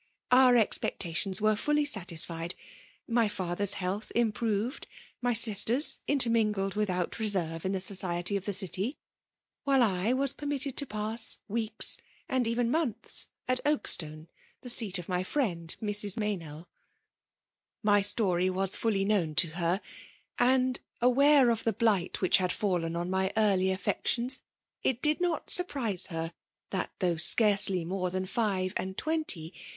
*' 0.15 0.31
Our 0.31 0.57
expectations 0.57 1.41
were 1.41 1.55
fully 1.55 1.85
satisfied. 1.85 2.55
My 3.07 3.27
&ther*B 3.27 3.63
health 3.75 4.11
improved, 4.15 4.87
my 5.21 5.33
sisters 5.33 5.99
inter 6.07 6.31
mingled 6.31 6.73
without 6.73 7.19
reserve 7.19 7.65
in 7.65 7.71
the 7.71 7.79
society 7.79 8.35
of 8.35 8.45
the 8.45 8.51
city; 8.53 8.97
while 9.63 9.83
I 9.83 10.13
was 10.13 10.33
permitted 10.33 10.75
to 10.77 10.87
pass 10.87 11.37
weeks 11.47 11.97
and 12.27 12.47
even 12.47 12.71
months 12.71 13.27
at 13.47 13.63
Oakstone, 13.63 14.27
the 14.61 14.71
seat 14.71 14.97
of 14.97 15.07
my 15.07 15.21
friend 15.21 15.75
Mrs. 15.79 16.17
Meynell. 16.17 16.65
My 17.83 18.01
story 18.01 18.49
was 18.49 18.75
frdly 18.75 19.05
known 19.05 19.35
to 19.35 19.49
her; 19.49 19.81
and, 20.39 20.79
aware 20.99 21.51
of 21.51 21.63
the 21.63 21.73
blight 21.73 22.13
whidi 22.13 22.37
had 22.37 22.49
ialien 22.49 22.97
on 22.97 23.11
my 23.11 23.31
early 23.37 23.69
affections, 23.69 24.41
it 24.81 24.99
did 24.99 25.21
not 25.21 25.51
surprise 25.51 26.07
her 26.07 26.33
that 26.71 26.89
though 26.97 27.17
scarcely 27.17 27.85
more 27.85 28.09
than 28.09 28.25
five 28.25 28.73
and 28.75 28.97
twenty. 28.97 29.53